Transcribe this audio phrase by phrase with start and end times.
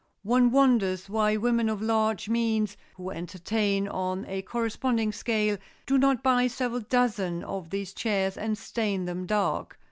[0.23, 6.23] One wonders why women of large means, who entertain on a corresponding scale, do not
[6.23, 9.79] buy several dozen of these chairs and stain them dark.